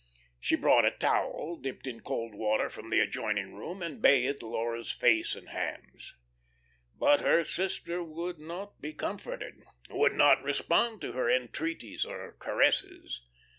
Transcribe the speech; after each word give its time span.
She 0.39 0.55
brought 0.55 0.83
a 0.83 0.89
towel 0.89 1.57
dipped 1.61 1.85
in 1.85 1.99
cold 1.99 2.33
water 2.33 2.71
from 2.71 2.89
the 2.89 2.99
adjoining 2.99 3.53
room 3.53 3.83
and 3.83 4.01
bathed 4.01 4.41
Laura's 4.41 4.91
face 4.91 5.35
and 5.35 5.49
hands. 5.49 6.15
But 6.97 7.19
her 7.19 7.43
sister 7.43 8.03
would 8.03 8.39
not 8.39 8.81
be 8.81 8.93
comforted, 8.93 9.61
would 9.91 10.13
not 10.15 10.41
respond 10.41 11.01
to 11.01 11.11
her 11.11 11.29
entreaties 11.29 12.03
or 12.03 12.35
caresses. 12.39 13.21